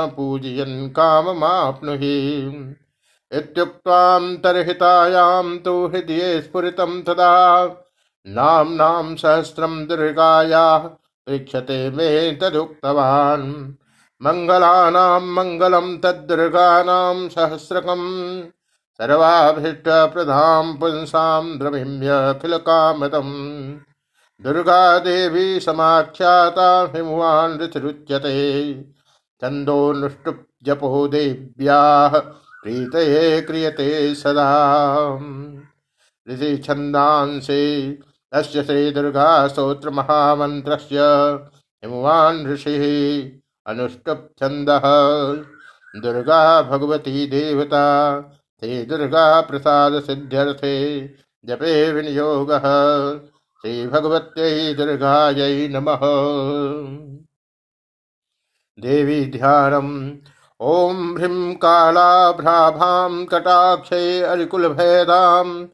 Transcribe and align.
पूजयन् 0.08 0.90
काममाप्नुहि। 0.90 2.52
इत्युक्त्वान्तर्हितायां 3.32 5.58
तु 5.58 5.88
हृदये 5.88 6.42
स्फुरितं 6.42 7.02
तदा। 7.02 7.70
नाम्नां 8.28 9.16
सहस्रं 9.16 9.88
दुर्गायाः 9.88 10.90
पृच्छते 11.28 11.90
मे 11.90 12.32
तदुक्तवान्। 12.32 13.74
मङ्गलानां 14.22 15.22
मङ्गलं 15.22 15.98
तद्दुर्गानां 15.98 17.30
सहस्रकम्। 17.30 18.44
सर्वाभीष्टप्रधां 18.94 20.78
पुंसां 20.78 21.60
द्रविम्यखिलकामदम् 21.60 23.80
दुर्गा 24.44 25.00
देवी 25.00 25.60
समाख्याता 25.60 26.92
हिमवान् 26.96 27.62
ऋतुरुच्यते। 27.62 28.74
छन्दोनुष्टुप् 29.42 30.66
जपो 30.66 31.08
देव्याः, 31.08 32.20
प्रीतये 32.64 33.42
क्रियते 33.42 34.16
सदा। 34.16 34.80
ऋषि 36.30 36.58
छन्दांसे, 36.58 37.92
तस्य 38.32 38.64
श्रीदुर्गा 38.64 39.48
स्तोत्रमहामन्त्रस्य 39.48 40.98
हिमवान् 41.86 42.48
ऋषिः, 42.48 42.84
अनुष्टुप् 43.74 44.40
छन्दः। 44.40 44.82
दुर्गा 46.02 46.62
भगवती 46.62 47.28
देवता 47.28 48.20
ते 48.62 48.86
दुर्गा 48.86 49.42
प्रसाद 49.42 50.04
सिद्ध्यर्थे, 50.04 51.08
जपे 51.46 51.92
विनियोगः। 51.92 52.62
श्रीभगवत्यै 53.62 54.74
दुर्गायै 54.74 55.68
नमः। 55.68 56.00
देवी 58.80 59.26
ध्यानम्, 59.26 60.12
ॐ 60.62 61.18
ह्रीं 61.18 61.56
कालाभ्राभां 61.56 63.26
कटाक्षे 63.26 64.22
अरिकुलभेदां 64.22 65.68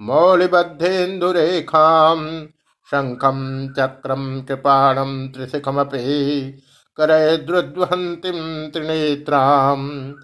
मौलिबद्धेन्दुरेखां 0.00 2.46
शङ्खं 2.90 3.74
चक्रं 3.74 4.42
कृपाणं 4.42 5.28
त्रिशिखमपि 5.28 6.58
करयद्रुद्वहन्तीं 6.96 8.70
त्रिनेत्राम् 8.70 10.14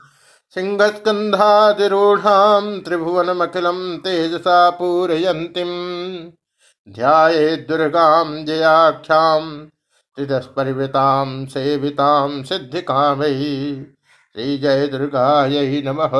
सिंहस्कन्धातिरूढां 0.55 2.81
त्रिभुवनमखिलं 2.81 3.99
तेजसा 3.99 4.71
पूरयन्तीम्। 4.71 6.33
ध्यायेत् 6.89 7.69
दुर्गां 7.69 8.45
जयाख्यां, 8.45 9.67
त्रिदशपरिवृतां 10.17 11.47
सेवितां 11.47 12.43
सिद्धिकामयी। 12.43 13.83
श्रीजय 14.35 14.87
दुर्गायै 14.87 15.83
नमः। 15.87 16.15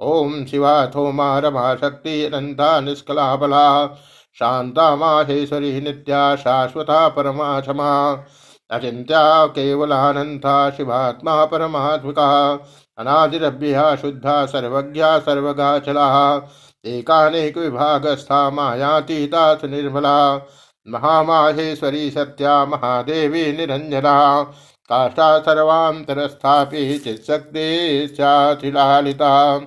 ॐ 0.00 0.44
शिवा 0.44 0.86
थोमा 0.86 1.38
रमा 1.38 1.74
शक्ति 1.74 2.24
अनन्ता 2.24 2.80
निष्कला 2.80 3.36
बला 3.36 3.86
शान्ता 4.34 4.96
माहेश्वरी 4.96 5.80
नित्या 5.80 6.36
शाश्वता 6.36 7.08
परमा 7.08 7.60
क्षमा 7.60 8.24
अचिन्त्या 8.70 9.46
केवलानन्ता 9.46 10.70
शिवात्मा 10.70 11.44
परमात्मिका। 11.44 12.56
अनादिरभ्या 13.00 13.96
शुद्धा 13.96 14.46
सर्वज्ञा 14.46 15.18
सर्वगाचला। 15.18 16.48
एकानेक 16.84 17.58
विभागस्था 17.58 18.50
मायातीता 18.50 19.58
निर्मला। 19.64 20.40
महामाहेश्वरी 20.88 22.10
सत्या 22.10 22.64
महादेवी 22.64 23.52
निरञ्जना। 23.52 24.46
काष्ठा 24.88 25.38
सर्वान्तरस्थापि 25.38 26.98
चित्शक्तिश्चाथिलालिता 26.98 29.60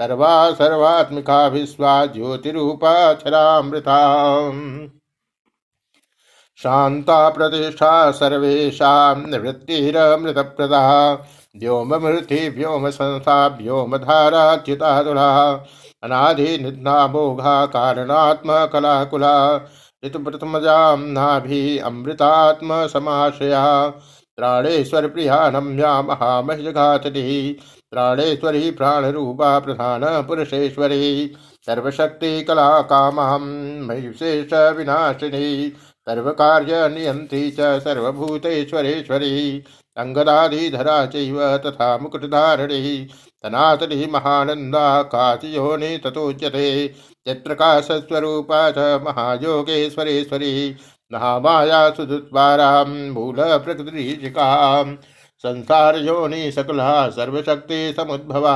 सर्वा 0.00 0.50
सर्वात्मिका 0.50 1.46
विश्वा 1.46 2.06
ज्योतिरूपाक्षरामृता 2.06 3.98
शान्ता 6.56 7.28
प्रतिष्ठा 7.28 8.10
सर्वेषां 8.10 9.30
निवृत्तिरमृतप्रदा। 9.30 11.14
व्योममृति 11.54 12.48
व्योम 12.48 12.88
संस्था 12.90 13.46
व्योमधाराच्युतादुला 13.60 15.30
अनाधि 16.02 16.56
निधनामोघा 16.58 17.64
कारणात्मकलाकुला। 17.66 19.34
ऋतुप्रथमजां 20.04 20.98
नाभि 20.98 21.78
अमृतात्म 21.78 22.86
समाश्रया 22.86 23.64
प्राणेश्वर 24.36 25.06
प्रिया 25.06 25.38
नम्या 25.50 26.00
महामहिषघातनी 26.02 27.52
प्राणेश्वरी 27.90 28.70
प्राणरूपा 28.70 29.58
प्रधान 29.58 30.22
पुरुषेश्वरी 30.22 31.34
सर्वशक्ति 31.66 32.42
कला 32.42 32.80
कामां 32.82 33.38
मयुषेष 33.86 34.52
विनाशिनी 34.76 35.72
सर्वकार्य 36.08 36.88
नियन्त्री 36.88 37.50
च 37.50 37.78
सर्वभूतेश्वरेश्वरी। 37.80 39.64
अङ्गदाधिधरा 40.00 41.04
चैव 41.06 41.38
तथा 41.58 41.96
मुकुटधारिणी 41.98 43.08
महानंद 43.44 44.06
महानन्दा 44.06 45.02
काचियोनि 45.12 45.96
ततोच्यते। 46.04 46.66
चित्रकाशस्वरूपा 47.26 48.70
च 48.70 48.78
महायोगेश्वरेश्वरी 49.04 50.52
महामाया 51.12 51.88
सुदुत्वारां 51.90 52.86
मूलप्रकृतिशिखां 53.12 54.94
संसार 55.44 55.96
योनि 55.98 56.50
सकला 56.52 57.08
सर्वशक्ति 57.10 57.80
समुद्भव 57.96 58.46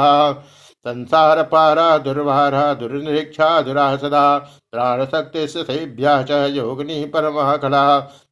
संसार 0.87 1.43
पारा 1.43 1.99
दुर्वारा, 1.99 2.75
दुर्निरीक्षा, 2.75 3.61
दुरासदा 3.63 4.39
प्राण 4.73 5.05
शक्ति 5.05 5.47
सेभ्या 5.49 6.23
च 6.23 6.31
योगिनी 6.31 7.05
परमा 7.05 7.57
कला 7.57 7.85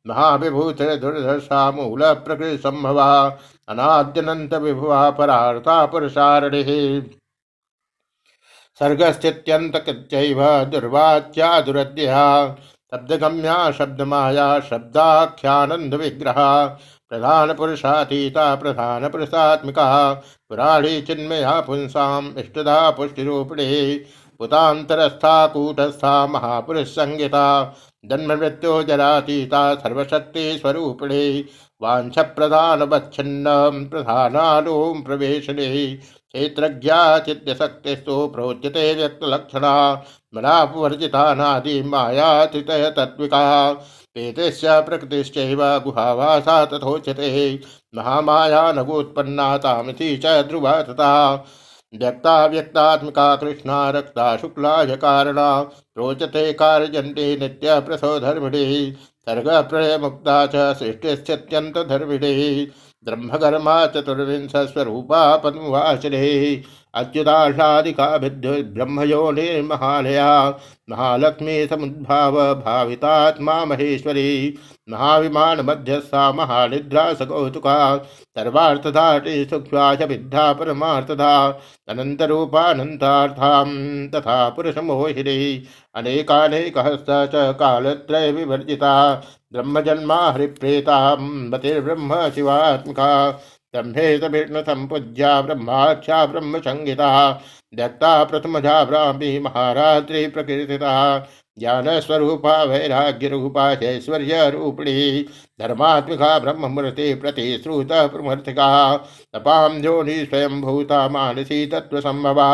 महाविभूत 0.06 0.82
दुर्दशा 0.82 1.70
मूल 1.70 2.02
प्रकृति 2.14 2.56
संभवा 2.56 3.38
अनाद्यनंत 3.68 4.54
विभुवा 4.54 5.10
परार्था 5.10 5.84
पुरुषारणि 5.86 6.62
सर्गस्थित्यन्तकृत्यैव 8.80 10.42
दुर्वाच्या 10.64 11.60
दुरद्या 11.60 12.56
शब्दगम्या, 12.92 13.72
शब्दमाया 13.72 14.60
शब्दाख्यानंद 14.60 15.94
विग्रह 15.94 16.66
प्रधान 17.12 17.52
पुरुषातीता 17.52 18.54
प्रधान 18.54 19.08
पुरुषात्मिका 19.08 19.86
पुराणी 20.48 21.00
चिन्मया 21.02 21.60
पुंसाम 21.60 22.32
इष्टदा 22.38 22.78
पुष्टिरूपिणे 22.90 23.82
पुतांतरस्था 24.40 25.46
कूटस्था 25.46 26.14
महापुरुष 26.26 26.88
संगीता 26.88 27.44
जन्म 28.04 28.32
मृत्यु 28.32 28.82
जरातीता, 28.82 29.62
सर्वशक्ति 29.74 30.58
स्वरूपिणे 30.58 31.24
वांछ 31.82 32.18
प्रधान 32.18 32.84
बच्छिन्न 32.84 33.88
प्रधानालोम 33.90 35.02
प्रवेशने 35.02 35.68
क्षेत्रज्ञा 35.96 37.18
चिद्यशक्तिस्तु 37.18 38.26
प्रोच्यते 38.26 38.92
व्यक्तलक्षणा 38.94 39.74
मनापवर्जितानादि 40.34 41.82
मायातितय 41.82 42.90
तत्त्विका 42.96 43.42
प्रकृतिश्चैव 44.16 45.62
गुहावासा 45.84 46.64
तथोचते 46.64 47.28
महामाया 47.94 48.70
नगोत्पन्ना 48.72 49.56
तामिति 49.58 50.16
च 50.24 50.40
ध्रुवा 50.48 50.80
तथा 50.82 51.12
व्यक्ता 51.92 52.34
व्यक्तात्मिका 52.46 53.34
कृष्णा 53.36 53.78
रक्ता 53.90 54.36
शुक्लाय 54.36 54.96
कारणा 54.96 55.48
रोचते 55.96 56.52
कार्यजन्ते 56.52 57.36
नित्य 57.36 57.78
प्रसो 57.80 58.18
धर्मिणी 58.20 58.64
सर्ग 59.26 59.48
प्रलय 59.70 59.96
मुक्ता 59.98 60.44
च 60.46 60.72
सृष्टिश्चत्यन्त 60.78 61.78
धर्मिणी 61.88 62.64
ब्रह्मकर्मा 63.04 63.86
चतुर्विंश 63.86 64.52
स्वरूपा 64.56 65.36
पद्मवासरे 65.36 66.62
अच्युताशादिका 66.94 68.16
विद्युत 68.16 68.66
ब्रह्मयो 68.66 69.30
निर्महालया 69.30 70.58
महालक्ष्मी 70.90 71.66
समुद्भाव 71.66 72.36
भावितात्मा 72.54 73.64
महेश्वरी 73.64 74.58
महाविमान 74.90 75.60
मध्यस्था 75.60 76.32
महानिद्रा 76.32 77.14
सकौतुका 77.14 77.96
सर्वार्थधाटी 78.38 79.44
सूक्ष्माच 79.44 80.02
विद्या 80.02 80.52
परमार्थधा। 80.52 81.60
अनन्तरूपानन्तार्थां 81.88 83.66
तथा 84.08 84.48
पुरुषमोहिनी। 84.48 85.64
अनेकानेकहस्त 85.94 87.06
च 87.34 87.46
कालत्रय 87.60 88.30
विवर्जिता 88.32 88.92
ब्रह्मजन्मा 89.52 90.20
हरिप्रेतां 90.30 91.16
मतिर्ब्रह्म 91.20 92.28
शिवात्मका। 92.34 93.10
ब्रह्मेत 93.74 94.24
विष्णु 94.24 94.60
संपूज्या 94.62 95.40
ब्रह्माख्या 95.40 96.24
ब्रह्म 96.26 96.58
संहिता 96.60 97.10
व्यक्ता 97.74 98.12
प्रथमजा 98.24 98.82
ब्राह्मी 98.84 99.38
महारात्रि 99.38 100.26
प्रकृतिता 100.26 100.92
ज्ञान 101.58 101.88
स्वरूपा 102.00 102.62
वैराग्य 102.62 103.28
रूपा 103.28 103.70
ऐश्वर्य 103.84 104.48
रूपिणी 104.50 105.22
धर्मात्मिका 105.60 106.38
ब्रह्ममूर्ति 106.38 107.12
प्रतिश्रुत 107.14 107.92
प्रमर्थिका 108.12 108.70
तपाम 108.96 109.80
जोनि 109.82 110.24
स्वयं 110.24 110.60
भूता 110.60 111.08
मानसी 111.08 111.64
तत्व 111.66 112.00
संभवा 112.00 112.48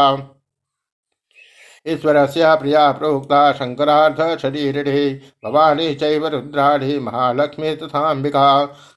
ईश्वर 1.88 2.24
से 2.26 2.54
प्रिया 2.56 2.90
प्रोक्ता 2.92 3.50
शंकरार्थ 3.52 4.40
शरीरिणे, 4.40 5.08
भवानी 5.44 5.94
चैव 5.94 6.26
रुद्राणी, 6.26 6.98
महालक्ष्मी 6.98 7.74
तथाम्बिका 7.76 8.48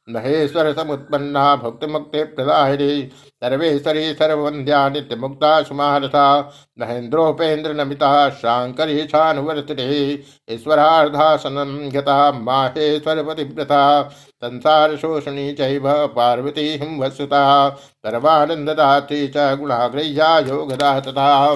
महेश्वर 0.09 0.71
समुत्पन्ना 0.73 1.55
भुक्ति 1.55 1.87
मुक्ति 1.87 2.23
प्रदायिनी 2.25 3.01
सर्वेश्वरी 3.43 4.13
सर्ववंद्या 4.13 4.87
नित्य 4.89 5.15
मुक्ता 5.15 5.61
सुमारथा 5.61 6.25
महेन्द्रोपेन्द्र 6.79 7.73
नमिता 7.73 8.29
शांकरी 8.31 9.05
छानुवर्तिने, 9.05 10.11
ईश्वरार्धासनं 10.49 11.89
गता 11.93 12.31
माहेश्वर 12.31 13.23
पतिव्रता 13.23 14.01
संसार 14.43 14.95
शोषणी 14.95 15.51
चैव 15.53 15.91
पार्वती 16.07 16.69
हिंवसुता 16.77 17.69
सर्वानन्ददात्री 17.69 19.27
च 19.27 19.55
गुणाग्रह्या 19.59 20.37
योगदा 20.39 20.99
तथा 20.99 21.55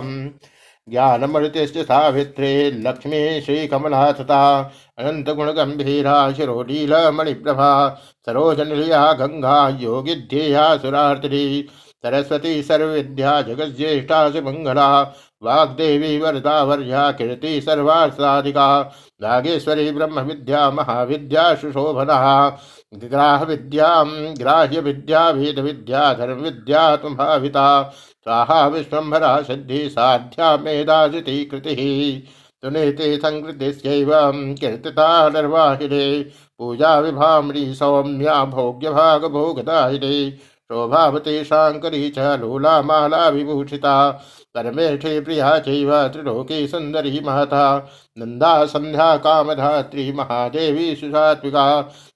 ज्ञानमृतिश्च 0.90 1.78
सावित्रे 1.78 2.72
लक्ष्मी 2.72 3.42
श्रीकमला 3.42 4.12
तथा 4.12 4.72
अनन्तगुणगम्भीरा, 4.98 6.32
शिरोलीलमणिप्रभा 6.32 8.02
सरोजनिलया 8.26 9.14
गङ्गा 9.14 9.70
योगिध्येया 9.70 10.78
सुरार्तिनी, 10.78 11.68
सरस्वती, 12.06 12.64
सर्वविद्या, 12.64 13.42
जगज्येष्ठा 13.42 14.30
सुमङ्गला 14.30 15.02
वाग्देवी 15.44 16.20
वरदा 16.20 16.64
वर्या 16.64 17.12
कीर्ति 17.12 17.62
सर्वार्थाधिका 17.62 18.94
नागेश्वरी 19.24 19.92
ब्रह्म 19.92 20.20
विद्या 20.20 20.72
महाविद्या, 20.72 21.56
सुशोभना 21.56 22.58
ग्राह 22.94 23.44
विद्या 23.44 24.04
ग्राह्य 24.38 24.80
विद्या 24.80 25.30
वेद 25.30 25.60
विद्या 25.60 26.14
धर्म 26.14 26.42
विद्या 26.42 26.96
तुम्भाविता। 26.96 27.94
स्वाहा 28.24 28.68
विश्वभरा 28.68 29.42
सिद्धि 29.42 29.90
साध्या 29.90 30.56
मेधाजिति 30.58 31.44
कृति। 31.46 32.24
सुनीति 32.64 33.16
संकृतिश्चैव 33.18 34.12
कीर्तिता 34.60 35.30
निर्वाहिने। 35.30 36.24
पूजा 36.60 37.00
विभाम्री 37.00 37.74
सौम्या 37.76 38.44
भोग्य 38.46 38.90
भाग 38.90 39.26
भोगदाहिने 39.26 40.32
शोभावती 40.32 41.44
शांकरी 41.44 42.10
च 42.10 42.20
लोलामाला 42.42 43.28
विभूषिता 43.30 44.12
परमेष्ठे 44.56 45.20
प्रिया 45.20 45.58
चैव 45.60 46.08
त्रिलोकी 46.08 46.68
सुंदरी 46.68 47.20
महता। 47.26 47.90
नंदा 48.18 48.66
संध्या 48.66 49.16
कामधात्री 49.18 50.12
महादेवी 50.12 50.96
सुसात्विका। 50.96 51.66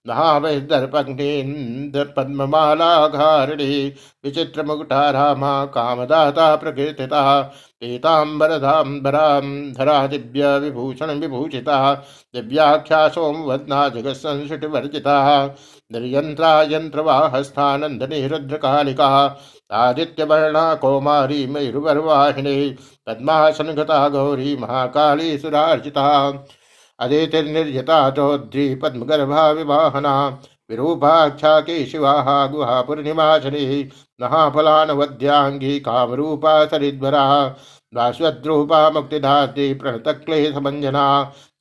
महावैदर्पग्नि 0.08 1.92
पद्ममालाघारिणी 2.18 3.94
विचित्र 4.26 4.64
मुकुटा 4.64 5.10
रामा 5.10 5.66
कामदाता 5.66 6.56
प्रकीर्तिता। 6.56 7.42
पीताम्बरधाम्बरां 7.82 9.42
धरा 9.74 10.08
दिव्य 10.08 10.58
विभूषण 10.60 11.12
विभूषिता। 11.12 11.94
दिव्याख्या 12.36 13.08
सोमवदना 13.08 13.88
जगत्संसुटिवर्जिता 13.90 15.48
निर्यंत्रा 15.92 16.52
यंत्रवाहस्थानंदनी 16.72 18.28
रुद्रकालिका 18.28 19.08
आदित्यवर्णा 19.78 20.64
कौमारी 20.84 21.46
मयूरवर्वाहिनी 21.48 22.58
पद्मासनगता 23.08 24.08
गौरी 24.10 24.56
महाकाली 24.58 25.38
सुरार्जिता 25.38 26.06
अदितिर्निर्यता 27.00 28.10
चौध्री 28.12 28.74
पद्मगर्भा 28.76 29.50
विवाहना 29.52 30.16
विरूपाख्या 30.70 31.60
के 31.60 31.86
शिवा 31.86 32.14
गुहापुर्निवासनी 32.52 33.66
महाफलानवद्यांगी 34.22 35.80
कामरूपा 35.80 36.66
सरिद्वरा 36.66 37.26
दास्वद्रूपा 37.94 38.90
मुक्तिधात्री 38.90 39.74
प्रणतक्लेशभञ्जना 39.74 41.06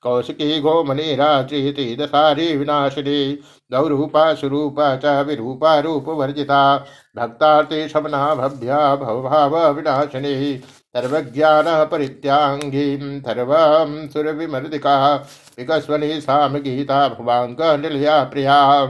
कौशिकी 0.02 0.60
गोमनी 0.60 1.14
राज़ी 1.14 1.96
दसारी 1.96 2.56
विनाशिनी 2.56 3.38
दौरूपा 3.72 4.34
सुरूपा 4.34 4.96
च 4.96 5.26
विरूपा 5.26 5.78
रूपवर्जिता, 5.78 6.76
भक्तार्थे 7.16 7.88
शमना 7.88 8.34
भव्या 8.34 8.96
भवभाव 8.96 9.72
विनाशिनी, 9.72 10.56
सर्वज्ञान 10.96 11.64
परित्यांगी 11.68 12.98
सर्वं 13.20 14.08
सुरविमर्दिका, 14.08 15.16
विकस्वनी 15.58 16.20
साम 16.20 16.54
गीता 16.54 17.08
भुवाङ्क 17.08 17.56
निलया 17.60 18.24
प्रिया। 18.24 18.86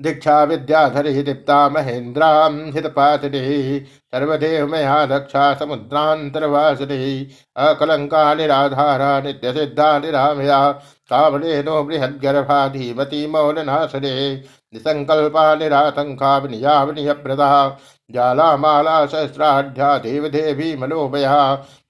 दीक्षा 0.00 0.42
विद्याधर 0.44 1.06
ही 1.06 1.22
दीप्ता 1.22 1.68
महेन्द्रां 1.68 2.50
हितपातिनी 2.72 3.78
सर्वदेव 4.14 4.66
मया 4.72 4.94
दक्षा 5.06 5.42
समुद्रान्तरवासिनी 5.60 6.98
अकलंका 7.64 8.22
निराधारा 8.34 9.18
नित्य 9.20 9.52
सिद्धा 9.52 9.98
निरामया 9.98 10.60
कामणेनो 11.10 11.82
बृहद्गर्भा 11.84 12.66
धीमती 12.68 13.26
मौलनाशने 13.32 14.14
निसंकल्पा 14.74 15.54
निरातंका 15.54 16.36
विनिया 16.38 16.82
विनियप्रदा 16.84 17.50
जाला 18.10 18.54
माला 18.56 19.04
सहस्राढ़्या 19.06 19.96
देव 20.04 20.26
देवी 20.28 20.74
मनोभया 20.76 21.34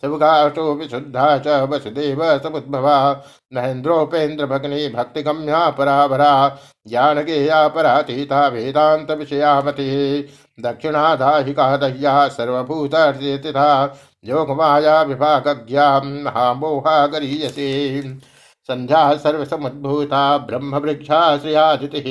शिवगाटो 0.02 0.72
विशुद्धा 0.74 1.36
च 1.46 1.60
वसुदेव 1.70 2.22
समुद्भवा 2.44 2.96
महेन्द्रोपेन्द्र 3.54 4.46
भगनी 4.46 4.88
भक्तिगम्या 4.94 5.68
पराभरा 5.78 6.32
ज्ञानगेया 6.88 7.66
परातीता 7.76 8.46
वेदांत 8.48 9.10
विषयामति 9.10 9.88
दक्षिणाधाहिका 10.60 11.76
दह्या 11.76 12.26
सर्वभूत 12.28 12.94
योगमाया 14.26 15.00
विभागज्ञा 15.02 15.88
महामोहा 16.00 17.06
गरीयसे 17.06 17.68
संध्या 18.68 19.02
सर्वसमुद्भूता 19.16 20.36
ब्रह्मवृक्षा 20.38 21.20
श्रियादितिः 21.38 22.08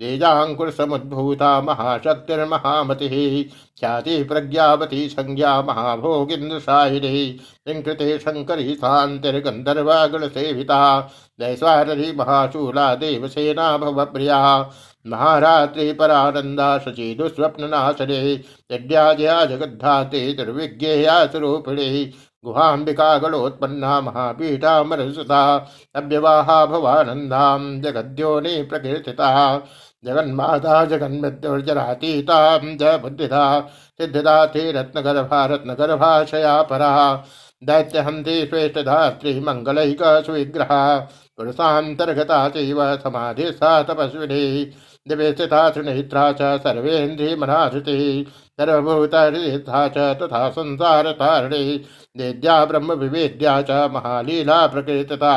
तेजाङ्कुरसमुद्भूता 0.00 1.60
महाशक्तिर्महामतिः 1.60 3.52
ख्याति 3.80 4.22
प्रज्ञावती 4.22 5.08
संज्ञा 5.08 5.62
महाभोगिन्द्रशाहिनी 5.62 7.38
कृते 7.68 8.18
शङ्करी 8.18 8.74
शान्तिर्गन्धर्वगणसेविता 8.74 11.10
दैस्वाररी 11.40 12.12
महाशूला 12.12 12.94
देवसेना 12.94 13.76
भवप्रिया 13.76 14.70
महारात्रि 15.06 15.92
परानंदा 15.92 16.78
शची 16.78 17.14
दुस्वप्ननाशने, 17.14 18.44
यज्ञाजया 18.72 19.44
जगद्धाते 19.44 20.32
दुर्विज्ञेया 20.32 21.26
स्वरूपिणी 21.26 22.12
गुहाम्बिका 22.44 23.18
गणोत्पन्ना 23.18 24.00
महापीठा 24.00 24.82
मरसुता 24.82 25.70
अव्यवाहा 25.94 26.66
भवानन्दां, 26.66 27.80
जगद्योनि 27.80 28.62
प्रकीर्तिता, 28.62 29.58
जगन्माता, 30.04 30.84
जगन्मृत्युर्जरातीतां 30.84 32.76
ज 32.76 33.00
बुद्धिदा 33.02 33.60
सिद्धिदा 33.98 34.44
रत्नगर्भा 34.56 35.46
रत्नगर्भाशया 35.46 36.62
परा 36.62 37.24
दैत्यहन्ति 37.64 38.46
श्रेष्ठधात्री 38.46 39.40
मङ्गलैकसुविग्रहा 39.40 40.98
पुरुषान्तर्गता 41.36 42.48
चैव 42.48 42.96
समाधिस्था 42.96 43.82
तपस्विनी। 43.82 44.72
दिवे 45.08 45.32
स्थिता 45.32 45.68
च 45.70 46.58
सर्वेन्द्रियमनाधृतिः 46.62 48.30
सर्वभूतहृदिस्था 48.60 49.86
च 49.88 49.98
तथा 50.22 50.48
संसारतारिणी 50.50 51.76
निद्या 52.16 52.64
ब्रह्म 52.64 52.92
विवेद्या 52.92 53.60
च 53.62 53.90
महालीला 53.92 54.66
प्रकृतता 54.66 55.34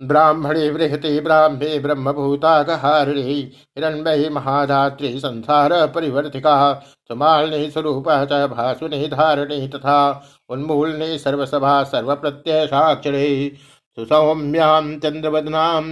ब्राह्मणी 0.00 0.70
बृहति 0.70 1.20
ब्राह्मे 1.20 1.78
ब्रह्मभूतागहारिणी, 1.78 3.34
हिरण्मयी 3.76 4.28
महाधात्री 4.28 5.18
संसार 5.20 5.72
परिवर्तिका 5.86 6.72
सुमालिनी 7.08 7.70
स्वरूप 7.70 8.08
च 8.32 8.46
भासुनी 8.50 9.06
धारिणी 9.08 9.66
तथा 9.68 9.98
उन्मूलनी 10.48 11.18
सर्वसभा 11.18 11.82
सर्वप्रत्यय 11.84 12.66
सुसौम्यां 13.98 14.98
चन्द्रवदनां 14.98 15.82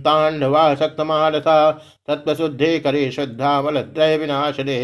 ताण्डवासक्तमानसा 0.00 1.56
तत्त्वशुद्धे 2.08 2.78
करे 2.78 3.10
शुद्धामलत्रय 3.10 4.16
विनाशने 4.18 4.78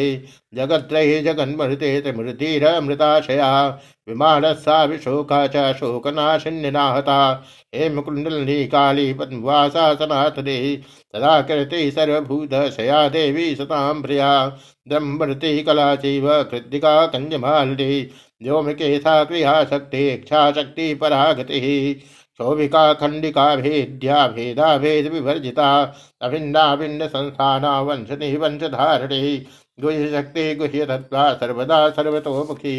जगत्त्रये 0.55 1.21
जगन्मृते 1.23 2.01
त्रिमृतिरमृताशया 2.01 3.51
विमानस्सा 4.09 4.83
विशोका 4.85 5.47
च 5.47 5.73
शोकनाशिन्यनाहता 5.77 7.19
हेमकुण्डलिनी 7.75 8.67
काली 8.67 9.13
पद्मवासा 9.13 9.95
सनातने 9.95 10.59
तदा 11.15 11.41
कृति 11.43 11.91
सर्वभूतशया 11.91 13.09
देवी 13.09 13.55
सतां 13.55 14.03
प्रिया। 14.03 14.31
ब्रह्मृति 14.89 15.63
कला 15.63 15.95
चैव 15.97 16.29
कृत्तिका 16.51 16.95
कञ्जमालिनी 17.07 18.01
व्योमकेशा 18.43 19.23
क्रियाशक्ति 19.25 20.95
शोभिका 22.41 22.93
खंडिका 22.95 23.55
भेद्या 23.57 24.27
भेदा 24.29 24.77
भेद 24.79 25.13
विवर्जिता 25.13 25.69
अभिन्ना 26.23 26.75
भिन्न 26.77 27.07
संस्थाना 27.09 27.81
वंशनि 27.81 28.37
वंशधारणी 28.37 29.37
गुह्य 29.81 30.09
शक्ति 30.11 30.55
गुह्य 30.55 30.85
तत्वा 30.87 31.33
सर्वदा 31.35 31.89
सर्वतोमुखी, 31.91 32.75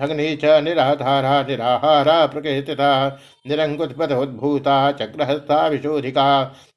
भग्नि 0.00 0.36
च 0.42 0.60
निराधारा, 0.64 1.42
निराहारा 1.42 2.24
प्रकृतिता 2.26 3.08
निरङ्कुत्पथोद्भूता 3.48 4.76
चक्रहस्ता 4.92 5.66
विशोधिका 5.68 6.26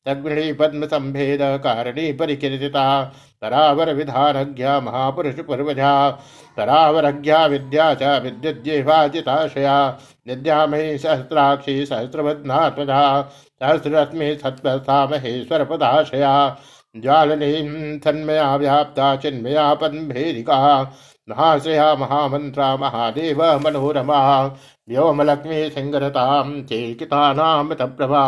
तग्णी 0.07 0.51
पद्म 0.53 0.85
संभेद 0.85 1.41
कारणी 1.63 2.11
परिकीर्तिता 2.13 2.85
तरावर 3.41 3.93
विधानज्ञा 3.93 4.79
महापुरुष 4.79 5.39
पूर्वजा 5.47 5.93
तरावरज्ञा 6.57 7.45
विद्या 7.45 7.93
च 8.01 8.19
विद्युज्जेवाजिताशया 8.23 9.75
विद्यामयी 10.27 10.97
सहस्राक्षी 10.97 11.85
सहस्रवद्नात्मजा 11.85 13.01
सहस्ररश्मि 13.31 14.35
सत्पथा 14.43 15.05
महेश्वर 15.07 15.63
पदाशया 15.65 16.33
ज्वालनीं 16.95 17.97
तन्मया 17.99 18.55
व्याप्ता 18.55 19.15
चिन्मया 19.15 19.73
पद्मभेदिका, 19.73 20.57
महाश्रया 21.29 21.93
महामंत्रा 21.95 22.75
महादेव 22.77 23.41
मनोरमा, 23.65 24.21
व्योमलक्ष्मी 24.89 25.69
सिंहरतां 25.69 26.61
चेकितानां 26.63 27.75
तप्रभा 27.75 28.23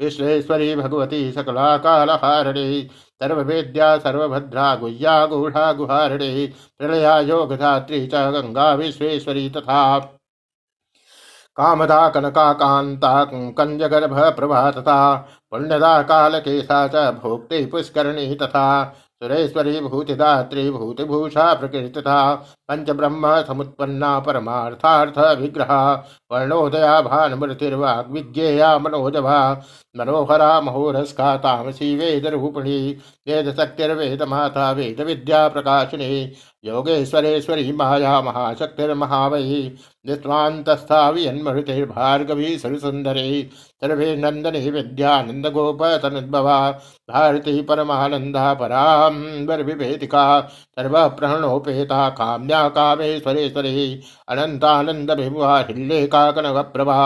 विश्वेश्वरी 0.00 0.74
भगवती 0.76 1.30
सकला 1.32 1.76
कालहारिणी 1.86 2.82
सर्ववेद्या 3.22 3.96
सर्वभद्रा 3.98 4.74
गुह्या 4.76 5.24
गूढ़ा 5.26 5.72
गुहारिणी 5.72 6.46
प्रलया 6.78 7.18
योगधात्री 7.20 8.06
च 8.06 8.30
गंगा 8.34 8.72
विश्वेश्वरी 8.74 9.48
तथा 9.56 9.82
कामदा 11.56 12.08
कनकाकान्ता 12.08 13.12
कंजगर्भ 13.58 14.18
प्रभा 14.36 14.70
तथा 14.70 14.98
पुण्यदा 15.50 16.00
कालकेशा 16.10 16.86
च 16.94 17.10
भोक्ति 17.22 17.64
पुष्करणी 17.72 18.34
तथा 18.42 18.64
सुरेश्वरी 19.22 19.80
भूतिदात्री 19.80 20.70
भूतिभूषा 20.70 21.52
प्रकृतिता 21.54 22.18
पंच 22.72 22.90
ब्रह्म 22.90 23.42
समुत्पन्ना 23.42 24.18
परमार्थार्थ 24.18 25.18
विग्रह 25.40 25.72
वर्णोदया 26.32 27.00
भानुमृतिर्वाग्विज्ञेया 27.00 28.78
मनोजभा, 28.78 29.38
मनोहरा 29.96 30.60
महोरस्का 30.60 31.36
तामसी 31.36 31.96
वेद 31.96 32.26
रूपिणी 32.26 32.78
वेद 33.28 33.54
शक्तिर्वेद 33.56 34.22
माता 34.22 34.70
वेद 34.72 35.00
विद्या 35.00 35.48
प्रकाशिनी 35.48 36.32
योगेश्वरेश्वरी 36.64 37.72
माया 37.72 38.20
महाशक्तिर्महावयी 38.22 39.62
निस्वान्तस्था 40.06 41.08
वियन्मृतिर्भार्गवी 41.10 42.58
सरसुन्दरी, 42.58 43.50
सर्वे 43.80 44.16
नन्दनी 44.16 44.70
विद्यानन्द 44.70 45.46
गोपतनुद्भवा 45.46 46.58
भारती 47.10 47.60
परमानन्दा 47.62 48.54
पराम्बर 48.54 49.62
विभेदिका 49.62 50.40
सर्वप्रणोपेता 50.78 52.08
काम्या 52.10 52.61
कामेश्वरेश्वरी 52.78 53.86
अनन्तानन्द 54.32 55.10
विभुवा 55.20 55.58
हिल्लेका 55.68 56.30
कनकप्रभा 56.38 57.00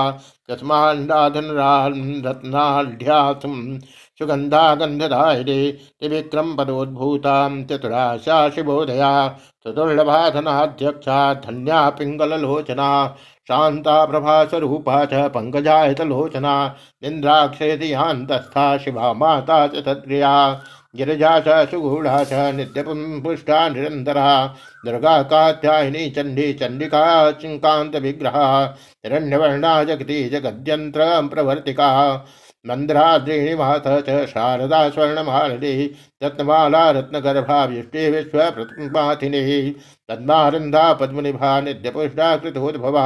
सुगंधा 4.18 4.62
गंधदायिने 4.80 5.60
त्रिविक्रम 5.72 6.54
पदोद्भूतां 6.56 7.62
चतुराशा 7.70 8.38
शिवोदया 8.50 9.10
चतुर्लभाधनाध्यक्षा 9.66 11.18
धन्या 11.46 11.88
पिङ्गललोचना 11.98 12.88
शान्ता 13.50 14.04
प्रभास्वरूपा 14.04 15.04
च 15.12 15.28
पङ्कजायतलोचना 15.34 16.54
इन्द्राक्षयधियान्तस्था 17.10 18.66
शिवा 18.84 19.12
माता 19.22 19.66
च 19.66 19.84
तत्प्रिया 19.86 20.32
गिरिजा 20.96 21.40
च 21.40 21.68
सुगूढ़ा 21.70 22.24
च 22.24 22.32
नित्यपुष्टा 22.54 23.68
निरंतरा। 23.68 24.56
दुर्गा 24.86 25.22
कात्यायनी 25.22 26.10
चंडी 26.10 26.52
चंडिका 26.52 27.30
चिंकांत 27.30 27.96
विग्रह 27.96 28.38
हिरण्यवर्णा 29.04 29.82
जगती 29.84 30.28
जगद्यंत्र 30.28 31.28
प्रवर्तिका। 31.28 31.90
मन्द्राद्रीणिमाथ 32.66 33.86
च 33.86 34.26
शारदा 34.26 34.88
स्वर्णमालिनी। 34.90 35.94
रत्नमाला 36.22 36.90
रत्नगर्भा 36.90 37.64
विष्टि 37.64 38.08
पद्मारंधा 40.08 40.92
पद्मनिभा 40.92 41.60
नित्यपुष्टा 41.60 42.36
कृतोद्भवा 42.36 43.04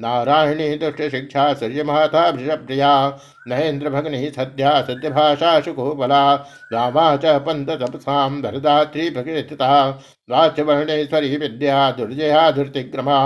नारायणी 0.00 0.74
दुष्टशिक्षा 0.76 1.48
महेन्द्र 3.48 3.90
भगनी 3.90 4.30
सद्या 4.30 4.70
सत्यभाषा 4.82 5.60
शुकोबला 5.60 6.34
रामा 6.72 7.16
च 7.16 7.34
पंत 7.46 7.70
तपसां 7.70 8.30
वरदात्री 8.42 9.08
प्रकृतिता 9.10 9.70
वाच्यवर्णेश्वरी 10.30 11.36
विद्या 11.36 11.90
दुर्जया 11.90 12.50
धृतिग्रमा 12.50 13.18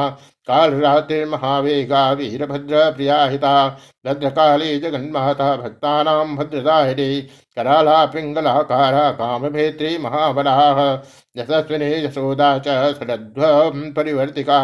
कालरात्रिर्महावेगा 0.48 2.10
वीरभद्र 2.12 2.90
प्रियाहिता। 2.90 3.52
भद्रकाली 4.06 4.78
जगन्माता 4.78 5.56
भक्तानां 5.56 6.36
भद्रदायिनी 6.36 7.20
कराला 7.58 8.04
पिङ्गलाकारा 8.04 9.10
कामभेत्री 9.10 9.98
महाबलाः 9.98 10.98
यशस्विनी 11.36 12.04
यशोदा 12.04 12.58
च 12.58 12.94
षडध्वं 12.98 13.92
परिवर्तिका। 13.92 14.58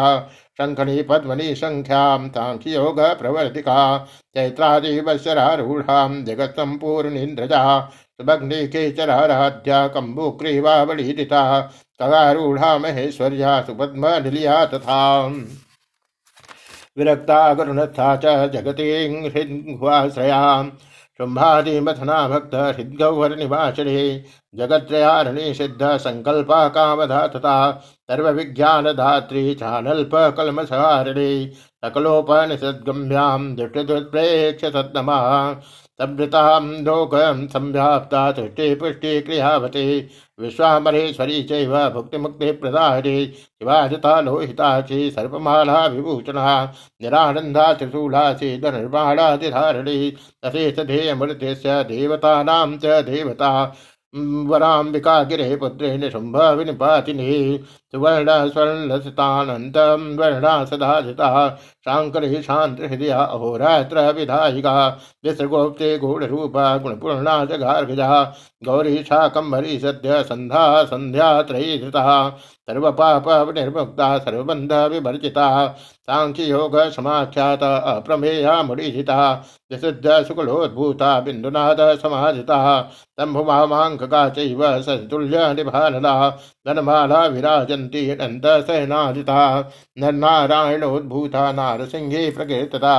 शङ्खनी 0.57 1.01
पद्मनी 1.01 1.55
सङ्ख्यां 1.55 2.29
साङ्ख्ययोग 2.29 2.99
प्रवर्तिका। 2.99 4.07
चैत्रादिवत्सरारूढां 4.33 6.25
जगत्सम्पूर्णीन्द्रजा। 6.25 7.91
सुभग्नि 8.17 8.67
केचराराध्या 8.67 9.87
कम्बुक्रीवावलीदिता 9.87 11.41
तगारूढ़ा 11.99 12.77
महेश्वर्या 12.77 13.61
सुपद्मनिलिया 13.61 14.65
तथा। 14.65 15.27
विरक्ता 16.97 17.53
गरुणस्था 17.53 18.15
च 18.15 18.25
जगति 18.51 18.89
हृद्वाश्रया 21.21 21.25
शुम्भादिमथना 21.25 22.27
भक्त 22.27 22.55
हृद्गौहरनिवासिने 22.55 24.23
जगत्रयारणे 24.55 25.53
सिद्ध 25.53 25.97
संकल्प 25.97 26.47
कामधा 26.51 27.27
तथा 27.27 27.55
सर्वविज्ञानधात्री 28.11 29.53
चानल्पकल्मसहारिणे 29.55 31.29
सकलोपनिषद्गम्यां 31.85 33.55
दृष्टिदुत्प्रेक्ष 33.55 34.65
सद्नमः 34.65 35.53
संवृतां 36.01 36.83
लोकं 36.83 37.47
संव्याप्ता 37.47 38.31
तुष्टि 38.31 38.75
पुष्टि 38.75 39.21
क्रियावते 39.21 40.07
विश्वामरेश्वरी 40.39 41.43
चैव 41.43 41.89
भुक्तिमुक्तिप्रदायिनी 41.89 43.25
शिवाजिता 43.25 44.21
लोहिताची 44.21 45.11
सर्पमाला 45.11 45.85
विभूषणा। 45.85 46.73
निरानन्दा 47.01 47.73
त्रिशूलासी 47.73 48.57
धनुर्बाणादिधारिणी 48.61 50.11
तथेशधेयमृत्यस्य 50.45 51.83
देवतानां 51.83 52.77
च 52.77 52.85
देवता। 52.85 53.75
वराम्बिका 54.15 55.23
गिरे 55.23 55.55
पुत्रे 55.55 55.97
निशुम्भ 55.97 56.37
विनिपातिनी। 56.37 57.63
सुवर्ण 57.95 58.49
स्वर्णसितानन्तं 58.49 60.01
वर्णा 60.17 60.53
सदा 60.65 60.99
जिता 61.01 61.27
शाङ्करी 61.85 62.41
शान्तहृदया 62.41 63.21
अहोरात्र 63.21 64.11
विधायिका। 64.11 64.73
विश्रगोप्ते 65.25 65.97
गूढरूपा 65.97 66.77
गुणपूर्णा 66.77 67.43
जगार्गजा 67.45 68.23
गौरी 68.65 69.03
शाकम्भरी 69.03 69.79
सद्य 69.79 70.23
सन्धा 70.23 70.83
सन्ध्या 70.83 71.41
त्रयी 71.41 71.77
धृता 71.79 72.29
सर्वपाप 72.69 73.27
निर्मुक्ता 73.55 74.17
सर्वबन्ध 74.17 74.73
विभर्जिता 74.91 75.47
साङ्ख्ययोग 76.09 76.77
समाख्यात 76.89 77.63
अप्रमेया 77.63 78.61
मुनिजिता 78.63 79.17
विशुद्ध 79.71 80.23
शुक्लोद्भूता 80.23 81.19
बिन्दुनाद 81.19 81.81
समाजिता 81.97 82.59
तम्भुमामाङ्कका 83.17 84.27
चैव 84.29 84.63
सन्तुल्य 84.81 85.53
निभानला 85.53 86.29
धनमाला 86.67 87.25
विराजन्ति 87.85 88.09
अनन्तसहनादिता 88.09 89.71
नरनारायणोद्भूता 89.99 91.51
नारसिंहे 91.51 92.29
प्रकीर्तता 92.31 92.95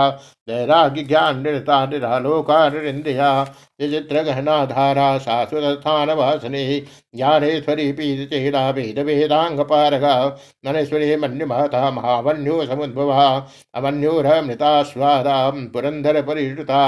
वैराग्य 0.48 1.02
ज्ञान 1.02 1.42
निरता 1.42 1.86
निरालोका 1.86 2.68
निरिंद्रिया 2.68 3.42
विचित्र 3.80 4.22
गहना 4.22 4.64
धारा 4.64 5.18
शाश्वत 5.18 5.86
वासने 5.86 6.80
ज्ञानेश्वरी 7.14 7.92
पीत 7.92 8.28
चेला 8.30 8.70
वेद 8.70 8.98
वेदांग 8.98 9.60
पारगा 9.60 10.38
मनेश्वरी 10.66 11.16
मन्युमाता, 11.16 11.90
महावन्यो 11.90 12.66
समुद्भवा, 12.66 13.48
अमन्योरमृतास्वादा 13.74 15.50
पुरंधर 15.50 16.22
परिष्टुता 16.22 16.84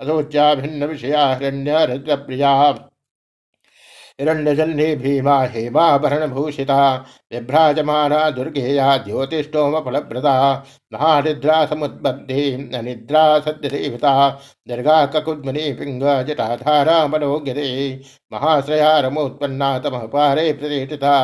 असोच्या 0.00 0.54
भिन्न 0.54 0.84
विषया 0.84 1.26
हिरण्य 1.34 1.78
हृद्र 1.82 2.16
प्रिया 2.16 2.70
हिरण्यजल्नि 4.20 4.94
भीमा 4.96 5.40
हेमाभरणभूषिता 5.42 6.78
विभ्राजमाना 7.32 8.30
दुर्गेया 8.30 8.96
ज्योतिष्टोमफलप्रदा 8.96 10.34
महानिद्रा 10.92 11.64
समुद्बद्धि 11.66 12.70
अनिद्रा 12.74 13.38
सद्यदेवता 13.38 14.14
दीर्घा 14.68 15.04
ककुद्मनि 15.06 15.72
पिंग 15.72 16.02
जटाधारा 16.26 17.06
मनोज्ञते 17.06 17.68
महाश्रया 18.32 18.98
रमोत्पन्ना 19.00 19.78
तमः 19.78 20.06
पारे 20.06 20.52
प्रतिष्ठिता, 20.52 21.14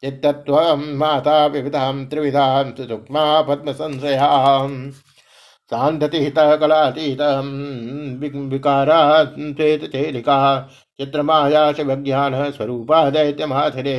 चित्तत्वं 0.00 0.96
माता 0.96 1.46
विविधां 1.46 2.04
त्रिविधां 2.06 2.64
सुसूक्ष्मा 2.76 3.42
पद्मसंश्रयाम् 3.42 4.90
सान्धतिहितः 5.70 6.56
कलातीतं 6.56 7.46
विकारा 8.48 9.24
चेतचेलिका 9.24 10.38
चित्रमाया 10.98 11.60
शिवज्ञान 11.72 12.34
स्वरूपा 12.50 12.98
दैत्यमाथिरे 13.10 13.94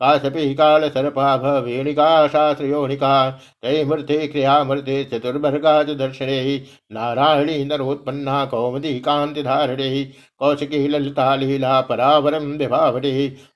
काशपी 0.00 0.54
काल 0.54 0.88
सर्पाभ 0.88 1.44
वेणिका 1.64 2.06
शास्त्रयोनिका 2.28 3.12
तैमूर्ते 3.62 4.26
क्रियामूर्ते 4.28 5.02
चतुर्भर्गा 5.12 5.82
च 5.84 6.10
नारायणी 6.92 7.64
नरोत्पन्ना 7.64 8.44
कौमुदी 8.44 8.98
कान्तिधारिणे 9.00 10.04
कौशिकी 10.40 10.86
ललिता 10.88 11.34
लीला 11.36 11.80
परावरम 11.80 12.50
विभावरे 12.56 13.12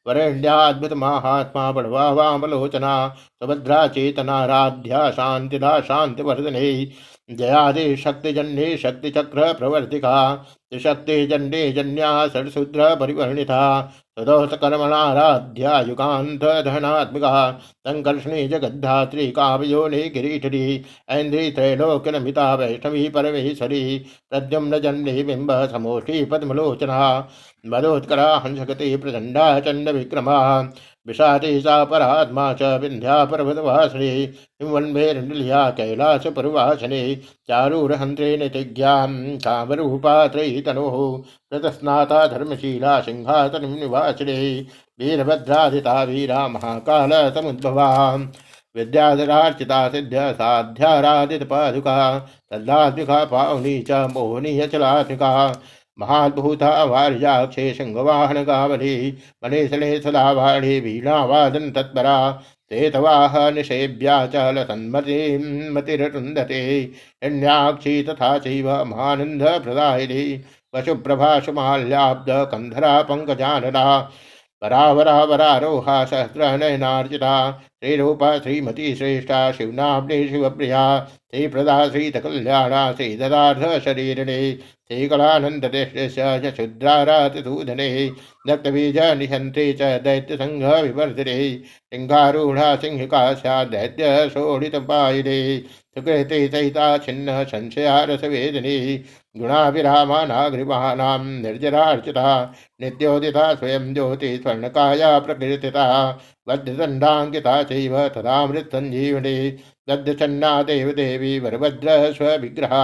वरण्याद्भुत 0.07 0.93
महात्मा 0.97 1.71
बड़वा 1.73 2.11
वामलोचना 2.13 2.95
सुभद्रा 3.19 3.87
चेतनाराध्या 3.89 5.11
शांतिदा 5.11 5.79
शांतिवर्धने 5.81 6.71
जयादि 7.31 7.97
शक्तिजन्ये 7.97 8.77
शक्तिचक्र 8.79 9.53
प्रवर्तिका 9.53 10.15
शक्ति 10.73 11.27
जन्ये 11.27 11.73
जन्या 11.73 12.29
षड्शूद्र 12.29 12.95
परिवर्णिता 12.95 13.59
तदोषकर्मणाराध्या 14.17 15.81
युगान्त 15.81 16.45
धनात्मिका 16.65 17.53
संकर्षणी 17.89 18.49
जगद्धात्री 18.49 19.27
काव्योनि 19.31 20.03
किरीटरी 20.09 20.85
ऐन्द्री 21.09 21.51
त्रैलोक्यनमिता 21.51 22.55
वैष्णवी 22.55 23.09
परमेश्वरी। 23.09 23.99
प्रद्युम्न 24.31 24.79
जन्नी 24.79 25.23
बिम्ब 25.23 25.53
समोष्ठी 25.73 26.25
पद्मलोचना 26.25 27.31
मदोत्करा 27.67 28.37
हंसगति 28.37 28.97
प्रचण्डा 28.97 29.61
चण्ड 29.61 29.89
विषादी 31.07 31.61
सा 31.61 31.83
परात्मा 31.85 32.53
च 32.53 32.79
विन्ध्या 32.83 33.25
पर्वतवासिनी 33.25 34.09
हिमवन्मेर्निल्या 34.09 35.69
पुरवासिनी 36.31 37.15
चारूरहन्त्रे 37.49 38.37
नितिज्ञां 38.37 39.09
कामरूपा 39.45 40.27
त्रयी 40.27 40.61
तनोः 40.61 40.97
प्रतस्नाता 41.51 42.27
धर्मशीला 42.27 43.01
सिंहासनं 43.01 43.79
निवासिनी 43.81 44.61
वीरभद्राधिता 45.01 46.03
वीरा 46.03 46.47
महाकाल 46.49 47.11
समुद्भवा, 47.35 47.89
विद्याधरार्चिता 48.77 49.89
सिद्ध्य 49.89 50.33
साध्याराधितपादुका 50.33 51.97
तल्लात्मिका 52.53 53.25
पावनी 53.25 53.81
च 53.83 54.07
मोहनी 54.15 54.59
अचलात्मिका 54.61 55.31
महाद्भूता 55.99 56.71
वार्याक्षे 56.85 57.73
शृङ्गवाहन 57.75 58.43
गावली 58.45 59.11
मनेशने 59.45 59.99
सदावाणी 60.01 60.79
वीणावादन 60.81 61.71
तत्परा 61.77 62.17
तेतवाह 62.71 63.35
निषेव्या 63.57 64.15
च 64.35 64.45
लसन्मतिर्मतिरुन्धते 64.55 66.61
हिण्याक्षी 67.25 67.95
तथा 68.09 68.31
चैव 68.47 68.69
महानन्दप्रदायिनी 68.93 69.65
प्रदायिनी 69.65 70.23
पशुप्रभासुमाल्याब्द 70.75 72.31
कन्धरा 72.53 72.95
पङ्कजानना 73.11 73.85
परावरा 74.63 75.23
वरारोहा 75.25 76.05
सहस्रनयनार्जिता 76.05 77.35
श्रीरूपा 77.61 78.39
श्रीमती 78.39 78.95
श्रेष्ठा, 78.95 79.51
शिवनाम्ने 79.53 80.27
शिवप्रिया, 80.29 80.85
श्रीप्रदा 81.35 81.89
श्रीतकल्याणा 81.89 82.93
श्रीददार्थ 82.93 83.79
शरीरिणे 83.85 84.39
श्रीकलानन्ददेशस्य 84.89 86.53
शुद्रारातिसूधने 86.57 87.89
दत्तबीज 88.49 88.99
निहन्त्रे 89.19 89.73
च 89.81 89.91
दैत्यसङ्घविवर्धिने 90.05 91.37
सिंहारूढ़ा 91.93 92.75
सिंहिका 92.77 93.23
स्यात् 93.35 93.71
दैत्य 93.71 94.29
शोणितपायिने 94.35 95.39
सुकृते 95.61 96.47
सहिता 96.49 96.97
छिन्न 96.99 97.43
संशया 97.53 98.03
रसवेदिनी 98.11 98.79
गुणाभिरामानाग्रिवाणां 99.39 101.19
निर्जरार्चिता 101.43 102.29
नित्योदिता 102.81 103.55
स्वयं 103.55 103.93
ज्योति 103.95 104.37
स्वर्णकाया 104.37 105.19
प्रकीर्तिता 105.19 105.87
बद्धदण्डाङ्किता 106.49 107.63
चैव 107.63 107.97
तदामृतसञ्जीवनी 108.09 109.37
दग्धचन्ना 109.89 110.51
देवदेवी 110.63 111.39
वरभद्र 111.39 112.13
स्वविग्रहा 112.13 112.83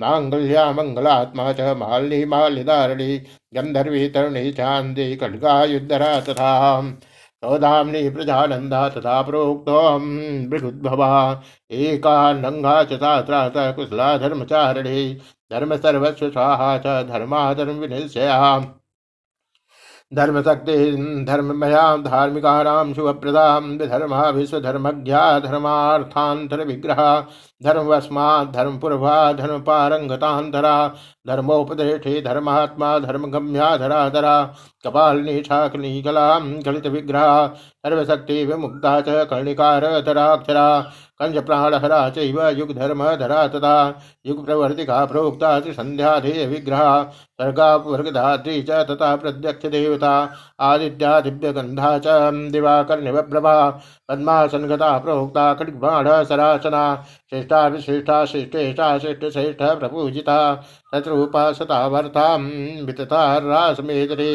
माङ्गल्या 0.00 0.64
मङ्गलात्मा 0.72 1.52
च 1.52 1.74
माल्नी 1.76 2.24
माल्यधारिणी 2.24 3.16
गन्धर्वी 3.56 4.08
तरुणी 4.08 4.52
चान्दी 4.52 5.16
खड्गायुद्धरा 5.16 6.20
तथा। 6.20 6.52
सौदाम्नि 7.44 8.10
प्रजानन्दा 8.10 8.88
तथा 8.88 9.22
प्रोक्तोऽहं 9.22 10.00
भृगुद्भवा 10.50 11.42
एका 11.70 12.32
नङ्गा 12.32 12.84
च 12.84 12.92
सात्रात, 12.92 13.52
कुशला 13.56 14.18
धर्मचारिणी। 14.18 15.18
धर्म 15.50 15.76
सर्वस्व 15.76 16.30
स्वाहा 16.30 16.78
च, 16.78 16.86
धर्मा 16.86 17.54
धर्म 17.54 17.70
विनिश्चया 17.70 18.66
धर्मशक्ति 20.14 20.76
धर्ममया 21.28 21.96
धार्मिकानां 21.96 22.94
शुभप्रदां 22.94 23.62
विधर्मा, 23.62 24.28
विश्वधर्मज्ञा 24.28 25.38
धर्मार्थान्तर 25.40 26.64
विग्रह 27.64 27.72
धर्मवस्मात् 27.72 28.52
धर्मपूर्वा 28.52 29.32
धर्मपारंगतांतरा 29.32 30.88
धर्मोपदेशे 31.26 32.20
धर्मात्मा, 32.20 32.98
धर्मगम्या, 32.98 33.76
धराधरा, 33.76 34.42
कपालिनी, 34.84 35.42
शाकिनी, 35.42 36.02
कलां 36.02 36.40
गलित 36.66 36.86
विग्रह 36.86 37.46
सर्वशक्ति 37.86 38.44
विमुक्ता 38.44 39.00
च 39.00 39.04
कर्णिकारधराक्षरा 39.08 40.80
कंज 41.20 41.38
प्राणहरा 41.38 42.10
चैव 42.10 42.48
युग 42.48 42.72
धर्म 42.74 43.04
धरा 43.16 43.46
तथा 43.48 44.02
युग 44.26 44.44
प्रवर्तिका 44.46 45.04
प्रोक्ता 45.04 45.60
संध्याधेय 45.60 46.46
विग्रह 46.46 47.02
सर्गावर्गधात्री 47.40 48.62
च 48.62 48.70
तथा 48.70 49.16
प्रत्यक्ष 49.16 49.66
देवता 49.66 50.30
आदित्या 50.60 51.20
दिव्यगंधा 51.20 51.98
च, 51.98 52.06
दिवाकर्णिवप्रभा, 52.52 53.70
पद्मासनगता 54.08 54.98
प्रोक्ता 54.98 55.54
कटिबाण 55.54 56.24
सरासना 56.24 57.04
श्रेष्ठा 57.48 57.66
विश्रेष्ठा 57.66 58.24
श्रेष्ठेष्ठा 58.24 58.98
श्रेष्ठ 58.98 59.24
श्रेष्ठ 59.32 59.62
प्रपूजिता 59.78 60.38
शत्रुपा 60.94 61.52
सता 61.52 61.86
वर्ता 61.86 62.34
वितता 62.84 63.22
रासमेदरे 63.38 64.32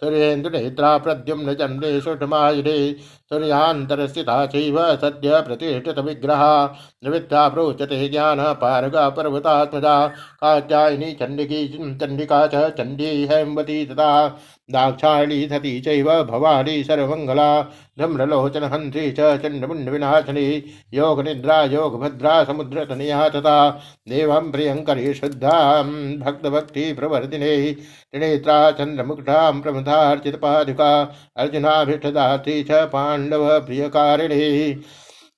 सूर्येन्दुनेत्रा 0.00 0.98
प्रद्युम्न 0.98 1.54
चन्द्रे 1.54 2.00
सुषमायुरे 2.00 2.96
सूर्यान्तरस्थिता 3.00 4.46
चैव 4.46 4.96
सद्य 4.96 5.40
प्रतिष्ठितविग्रहा 5.40 6.78
निवृत्ता 7.04 7.48
प्रोचते 7.48 8.08
ज्ञानपारगा 8.08 9.08
पर्वतात्मजा। 9.08 10.06
कात्यायिनी 10.40 11.12
चण्डिकी 11.12 11.68
चण्डिका 12.00 12.46
च 12.46 12.54
चण्डी 12.54 13.24
हैम्वती 13.24 13.86
तथा। 13.86 14.28
दाक्षायणी 14.70 15.48
सती 15.48 15.80
चैव 15.80 16.24
भवानी 16.24 16.84
सर्वमङ्गला। 16.84 17.62
धम्रलोचनहन्त्री 17.98 19.10
च 19.12 19.20
चण्डमुण्डविनाशिनी। 19.20 20.64
योगनिद्रा, 20.94 21.62
योगभद्रा, 21.62 22.44
समुद्रतनया 22.44 23.28
तथा। 23.28 23.70
देवं 24.08 24.52
प्रियङ्करी 24.52 25.14
शुद्धां 25.14 25.84
भक्तभक्तिप्रवर्धिने 26.18 27.72
त्रिनेत्रा 28.12 28.70
चन्द्रमुग्धां 28.70 29.60
प्रमदार्चितपादुका 29.84 31.14
अर्जुनाभिष्टदात्री 31.36 32.62
च 32.62 32.88
पाण्डवप्रियकारिणी। 32.92 34.84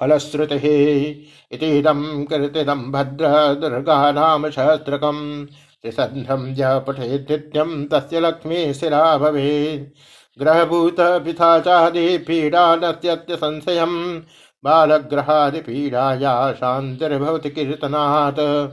फलश्रुतिः 0.00 1.14
इतीदं 1.52 2.92
भद्र 2.92 3.54
दुर्गानां 3.54 4.50
सहस्रकम् 4.50 5.46
त्रिसन्ध्यं 5.82 6.54
य 6.58 6.80
पठेद्नित्यं 6.80 7.86
तस्य 7.86 8.20
लक्ष्मीशिरा 8.20 9.18
भवेत्। 9.18 10.42
ग्रहभूतपिथाचादि 10.42 12.18
पीडा 12.18 12.76
नत्यत्यसंशयं 12.76 14.20
बालग्रहादिपीडाया 14.64 16.52
शान्तिर्भवति 16.52 17.50
कीर्तनात्। 17.50 18.72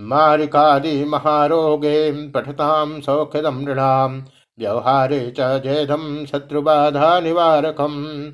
मारिकादिमहारोगे 0.00 2.28
पठतां 2.28 3.00
सौख्यदं 3.00 3.54
नृणां। 3.54 4.22
व्यवहारे 4.58 5.34
च 5.38 5.40
जयधं 5.40 6.26
शत्रुबाधानिवारकम् 6.26 8.30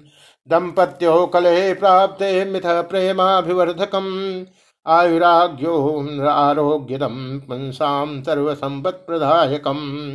दम्पत्यो 0.49 1.27
कलहे 1.27 1.75
प्राप्ते 1.75 2.45
मिथ 2.45 2.63
प्रेमाभिवर्धकम्। 2.67 4.45
आयुराग्यो 4.87 6.09
आरोग्यदं 6.29 7.41
पुंसां 7.41 8.23
सर्वसम्पत्प्रदायकम्। 8.23 10.11